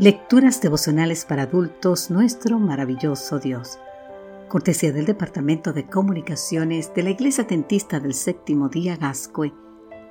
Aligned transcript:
Lecturas 0.00 0.62
devocionales 0.62 1.26
para 1.26 1.42
adultos, 1.42 2.10
nuestro 2.10 2.58
maravilloso 2.58 3.38
Dios. 3.38 3.78
Cortesía 4.48 4.92
del 4.92 5.04
Departamento 5.04 5.74
de 5.74 5.84
Comunicaciones 5.84 6.94
de 6.94 7.02
la 7.02 7.10
Iglesia 7.10 7.46
Tentista 7.46 8.00
del 8.00 8.14
Séptimo 8.14 8.70
Día 8.70 8.96
Gascue, 8.96 9.52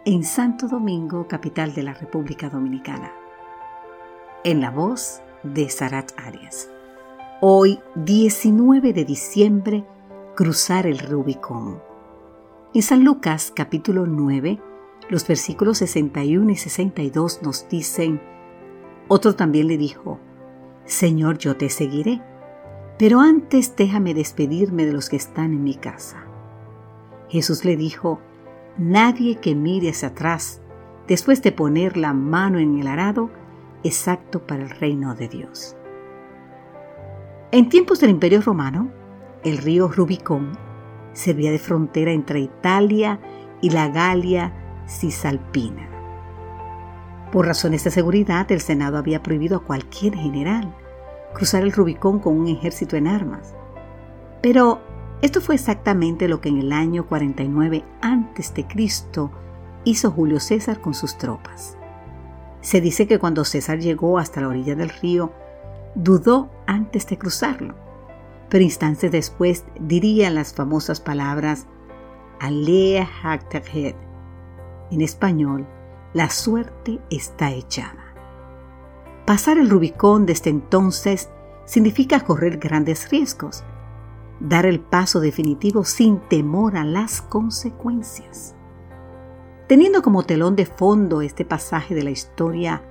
en 0.05 0.23
Santo 0.23 0.67
Domingo, 0.67 1.27
capital 1.27 1.73
de 1.73 1.81
la 1.81 1.95
República 1.95 2.51
Dominicana. 2.51 3.11
En 4.43 4.61
la 4.61 4.69
voz 4.69 5.23
de 5.41 5.67
Sarat 5.71 6.11
Arias. 6.17 6.69
Hoy, 7.41 7.79
19 7.95 8.93
de 8.93 9.05
diciembre, 9.05 9.85
cruzar 10.35 10.85
el 10.85 10.99
Rubicón. 10.99 11.81
En 12.75 12.83
San 12.83 13.03
Lucas, 13.03 13.51
capítulo 13.55 14.05
9, 14.05 14.59
los 15.09 15.27
versículos 15.27 15.79
61 15.79 16.47
y 16.51 16.55
62 16.57 17.41
nos 17.41 17.67
dicen, 17.69 18.21
otro 19.09 19.35
también 19.35 19.67
le 19.67 19.77
dijo, 19.77 20.19
Señor, 20.85 21.37
yo 21.37 21.57
te 21.57 21.69
seguiré, 21.69 22.21
pero 22.97 23.19
antes 23.19 23.75
déjame 23.75 24.13
despedirme 24.13 24.85
de 24.85 24.93
los 24.93 25.09
que 25.09 25.17
están 25.17 25.51
en 25.51 25.63
mi 25.63 25.75
casa. 25.75 26.23
Jesús 27.27 27.65
le 27.65 27.75
dijo, 27.75 28.21
Nadie 28.77 29.35
que 29.35 29.55
mire 29.55 29.89
hacia 29.89 30.09
atrás, 30.09 30.61
después 31.07 31.43
de 31.43 31.51
poner 31.51 31.97
la 31.97 32.13
mano 32.13 32.59
en 32.59 32.79
el 32.79 32.87
arado, 32.87 33.29
es 33.83 34.07
apto 34.07 34.45
para 34.45 34.63
el 34.63 34.69
reino 34.69 35.15
de 35.15 35.27
Dios. 35.27 35.75
En 37.51 37.67
tiempos 37.67 37.99
del 37.99 38.11
Imperio 38.11 38.41
Romano, 38.41 38.91
el 39.43 39.57
río 39.57 39.87
Rubicón 39.87 40.51
servía 41.13 41.51
de 41.51 41.59
frontera 41.59 42.11
entre 42.11 42.39
Italia 42.39 43.19
y 43.61 43.71
la 43.71 43.89
Galia 43.89 44.53
Cisalpina. 44.87 45.98
Por 47.31 47.45
razones 47.45 47.83
de 47.83 47.91
seguridad, 47.91 48.51
el 48.51 48.61
Senado 48.61 48.97
había 48.97 49.21
prohibido 49.21 49.57
a 49.57 49.63
cualquier 49.63 50.15
general 50.15 50.73
cruzar 51.33 51.63
el 51.63 51.71
Rubicón 51.71 52.19
con 52.19 52.35
un 52.35 52.47
ejército 52.47 52.95
en 52.95 53.07
armas. 53.07 53.53
Pero 54.41 54.81
esto 55.21 55.41
fue 55.41 55.55
exactamente 55.55 56.27
lo 56.27 56.41
que 56.41 56.49
en 56.49 56.57
el 56.57 56.71
año 56.71 57.05
49 57.05 57.83
a.C. 58.01 58.65
hizo 59.83 60.11
Julio 60.11 60.39
César 60.39 60.81
con 60.81 60.93
sus 60.93 61.17
tropas. 61.17 61.77
Se 62.61 62.81
dice 62.81 63.07
que 63.07 63.19
cuando 63.19 63.45
César 63.45 63.79
llegó 63.79 64.17
hasta 64.17 64.41
la 64.41 64.47
orilla 64.47 64.75
del 64.75 64.89
río, 64.89 65.31
dudó 65.95 66.49
antes 66.65 67.07
de 67.07 67.17
cruzarlo, 67.17 67.75
pero 68.49 68.63
instantes 68.63 69.11
después 69.11 69.65
diría 69.79 70.29
las 70.29 70.53
famosas 70.53 70.99
palabras 70.99 71.67
Alea 72.39 73.05
Hactahed, 73.05 73.95
en 74.91 75.01
español, 75.01 75.67
la 76.13 76.29
suerte 76.31 76.99
está 77.11 77.51
echada. 77.51 78.15
Pasar 79.27 79.59
el 79.59 79.69
Rubicón 79.69 80.25
desde 80.25 80.49
entonces 80.49 81.29
significa 81.65 82.21
correr 82.21 82.57
grandes 82.57 83.11
riesgos, 83.11 83.63
dar 84.39 84.65
el 84.65 84.79
paso 84.79 85.19
definitivo 85.19 85.83
sin 85.83 86.19
temor 86.21 86.77
a 86.77 86.83
las 86.83 87.21
consecuencias. 87.21 88.55
Teniendo 89.67 90.01
como 90.01 90.23
telón 90.23 90.55
de 90.55 90.65
fondo 90.65 91.21
este 91.21 91.45
pasaje 91.45 91.93
de 91.93 92.01
la 92.01 92.09
historia, 92.09 92.81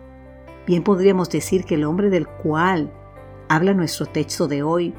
bien 0.64 0.84
podríamos 0.84 1.28
decir 1.28 1.64
que 1.64 1.74
el 1.74 1.82
hombre 1.84 2.10
del 2.10 2.28
cual 2.28 2.92
habla 3.48 3.74
nuestro 3.74 4.06
texto 4.06 4.46
de 4.46 4.62
hoy 4.62 4.94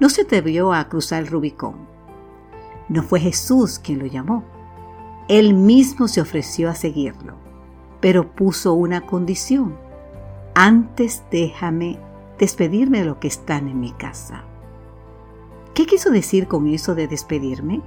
no 0.00 0.08
se 0.08 0.22
atrevió 0.22 0.72
a 0.72 0.88
cruzar 0.88 1.22
el 1.22 1.28
Rubicón. 1.28 1.86
No 2.88 3.04
fue 3.04 3.20
Jesús 3.20 3.78
quien 3.78 4.00
lo 4.00 4.06
llamó. 4.06 4.42
Él 5.28 5.54
mismo 5.54 6.08
se 6.08 6.20
ofreció 6.20 6.68
a 6.68 6.74
seguirlo 6.74 7.41
pero 8.02 8.32
puso 8.32 8.74
una 8.74 9.06
condición. 9.06 9.78
Antes 10.54 11.22
déjame 11.30 12.00
despedirme 12.36 12.98
de 12.98 13.04
lo 13.04 13.20
que 13.20 13.28
están 13.28 13.68
en 13.68 13.78
mi 13.78 13.92
casa. 13.92 14.44
¿Qué 15.72 15.86
quiso 15.86 16.10
decir 16.10 16.48
con 16.48 16.66
eso 16.66 16.96
de 16.96 17.06
despedirme? 17.06 17.80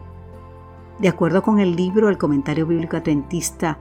De 0.99 1.09
acuerdo 1.09 1.43
con 1.43 1.59
el 1.59 1.75
libro 1.75 2.07
El 2.07 2.17
Comentario 2.17 2.65
Bíblico 2.65 2.95
Adventista, 2.95 3.77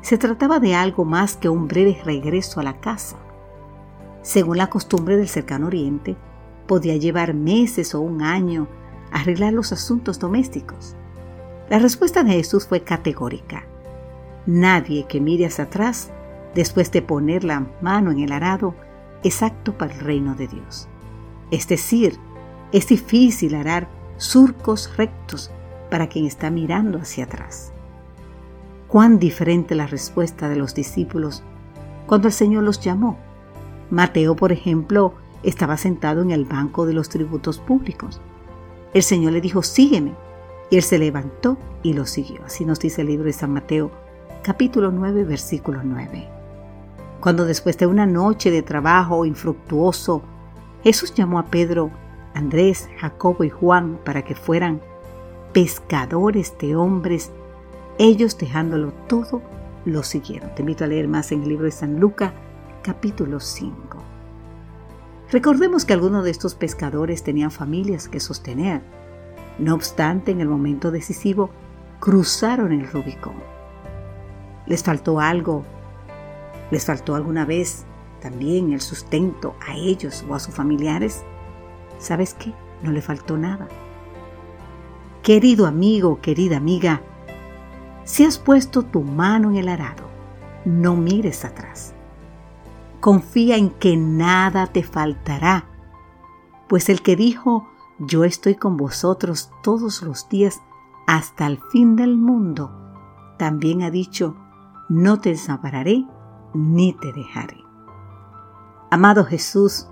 se 0.00 0.16
trataba 0.16 0.60
de 0.60 0.74
algo 0.74 1.04
más 1.04 1.36
que 1.36 1.50
un 1.50 1.68
breve 1.68 2.00
regreso 2.02 2.58
a 2.58 2.62
la 2.62 2.80
casa. 2.80 3.18
Según 4.22 4.56
la 4.56 4.70
costumbre 4.70 5.18
del 5.18 5.28
cercano 5.28 5.66
oriente, 5.66 6.16
podía 6.66 6.96
llevar 6.96 7.34
meses 7.34 7.94
o 7.94 8.00
un 8.00 8.22
año 8.22 8.66
arreglar 9.12 9.52
los 9.52 9.72
asuntos 9.72 10.18
domésticos. 10.18 10.96
La 11.68 11.78
respuesta 11.78 12.24
de 12.24 12.32
Jesús 12.32 12.66
fue 12.66 12.80
categórica. 12.82 13.66
Nadie 14.46 15.06
que 15.08 15.20
mire 15.20 15.46
hacia 15.46 15.64
atrás, 15.64 16.10
después 16.54 16.92
de 16.92 17.02
poner 17.02 17.42
la 17.42 17.66
mano 17.80 18.12
en 18.12 18.20
el 18.20 18.32
arado, 18.32 18.74
es 19.24 19.42
apto 19.42 19.76
para 19.76 19.92
el 19.92 20.00
reino 20.00 20.34
de 20.36 20.46
Dios. 20.46 20.88
Es 21.50 21.66
decir, 21.66 22.16
es 22.72 22.86
difícil 22.88 23.54
arar 23.56 23.88
surcos 24.16 24.96
rectos 24.96 25.50
para 25.90 26.08
quien 26.08 26.26
está 26.26 26.50
mirando 26.50 26.98
hacia 26.98 27.24
atrás. 27.24 27.72
Cuán 28.88 29.18
diferente 29.18 29.74
la 29.74 29.86
respuesta 29.86 30.48
de 30.48 30.56
los 30.56 30.74
discípulos 30.74 31.42
cuando 32.06 32.28
el 32.28 32.34
Señor 32.34 32.62
los 32.62 32.80
llamó. 32.80 33.18
Mateo, 33.90 34.36
por 34.36 34.52
ejemplo, 34.52 35.14
estaba 35.42 35.76
sentado 35.76 36.22
en 36.22 36.30
el 36.30 36.44
banco 36.44 36.86
de 36.86 36.92
los 36.92 37.08
tributos 37.08 37.58
públicos. 37.58 38.20
El 38.94 39.02
Señor 39.02 39.32
le 39.32 39.40
dijo, 39.40 39.62
sígueme. 39.62 40.14
Y 40.70 40.76
él 40.76 40.82
se 40.82 40.98
levantó 40.98 41.58
y 41.84 41.92
lo 41.92 42.06
siguió. 42.06 42.44
Así 42.44 42.64
nos 42.64 42.80
dice 42.80 43.02
el 43.02 43.08
libro 43.08 43.26
de 43.26 43.32
San 43.32 43.52
Mateo 43.52 43.92
capítulo 44.46 44.92
9, 44.92 45.24
versículo 45.24 45.80
9. 45.82 46.28
Cuando 47.18 47.46
después 47.46 47.76
de 47.78 47.88
una 47.88 48.06
noche 48.06 48.52
de 48.52 48.62
trabajo 48.62 49.24
infructuoso, 49.24 50.22
Jesús 50.84 51.12
llamó 51.12 51.40
a 51.40 51.46
Pedro, 51.46 51.90
Andrés, 52.32 52.88
Jacobo 52.96 53.42
y 53.42 53.50
Juan 53.50 53.98
para 54.04 54.22
que 54.22 54.36
fueran 54.36 54.80
pescadores 55.52 56.56
de 56.60 56.76
hombres, 56.76 57.32
ellos 57.98 58.38
dejándolo 58.38 58.92
todo, 59.08 59.42
lo 59.84 60.04
siguieron. 60.04 60.54
Te 60.54 60.62
invito 60.62 60.84
a 60.84 60.86
leer 60.86 61.08
más 61.08 61.32
en 61.32 61.42
el 61.42 61.48
libro 61.48 61.64
de 61.64 61.72
San 61.72 61.98
Lucas, 61.98 62.32
capítulo 62.84 63.40
5. 63.40 63.98
Recordemos 65.32 65.84
que 65.84 65.92
algunos 65.92 66.22
de 66.22 66.30
estos 66.30 66.54
pescadores 66.54 67.24
tenían 67.24 67.50
familias 67.50 68.08
que 68.08 68.20
sostener. 68.20 68.80
No 69.58 69.74
obstante, 69.74 70.30
en 70.30 70.40
el 70.40 70.46
momento 70.46 70.92
decisivo, 70.92 71.50
cruzaron 71.98 72.70
el 72.70 72.86
Rubicón. 72.86 73.55
¿Les 74.66 74.82
faltó 74.82 75.20
algo? 75.20 75.64
¿Les 76.70 76.84
faltó 76.84 77.14
alguna 77.14 77.44
vez 77.44 77.84
también 78.20 78.72
el 78.72 78.80
sustento 78.80 79.54
a 79.66 79.74
ellos 79.76 80.24
o 80.28 80.34
a 80.34 80.40
sus 80.40 80.54
familiares? 80.54 81.24
¿Sabes 81.98 82.34
qué? 82.34 82.52
No 82.82 82.90
le 82.92 83.02
faltó 83.02 83.36
nada. 83.36 83.68
Querido 85.22 85.66
amigo, 85.66 86.20
querida 86.20 86.56
amiga, 86.56 87.02
si 88.04 88.24
has 88.24 88.38
puesto 88.38 88.82
tu 88.82 89.02
mano 89.02 89.50
en 89.50 89.56
el 89.56 89.68
arado, 89.68 90.04
no 90.64 90.94
mires 90.94 91.44
atrás. 91.44 91.94
Confía 93.00 93.56
en 93.56 93.70
que 93.70 93.96
nada 93.96 94.68
te 94.68 94.82
faltará, 94.84 95.66
pues 96.68 96.88
el 96.88 97.02
que 97.02 97.16
dijo, 97.16 97.68
yo 97.98 98.24
estoy 98.24 98.54
con 98.54 98.76
vosotros 98.76 99.50
todos 99.62 100.02
los 100.02 100.28
días 100.28 100.60
hasta 101.06 101.46
el 101.46 101.60
fin 101.72 101.96
del 101.96 102.16
mundo, 102.16 102.70
también 103.38 103.82
ha 103.82 103.90
dicho, 103.90 104.36
no 104.88 105.20
te 105.20 105.30
desampararé 105.30 106.06
ni 106.54 106.92
te 106.92 107.12
dejaré. 107.12 107.58
Amado 108.90 109.24
Jesús, 109.24 109.88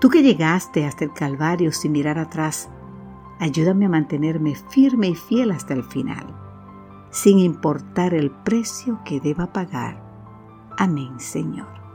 tú 0.00 0.10
que 0.10 0.22
llegaste 0.22 0.86
hasta 0.86 1.04
el 1.04 1.12
Calvario 1.12 1.72
sin 1.72 1.92
mirar 1.92 2.18
atrás, 2.18 2.68
ayúdame 3.38 3.86
a 3.86 3.90
mantenerme 3.90 4.54
firme 4.54 5.08
y 5.08 5.14
fiel 5.14 5.52
hasta 5.52 5.74
el 5.74 5.84
final, 5.84 6.26
sin 7.10 7.38
importar 7.38 8.14
el 8.14 8.30
precio 8.30 9.00
que 9.04 9.20
deba 9.20 9.52
pagar. 9.52 10.02
Amén, 10.76 11.20
Señor. 11.20 11.85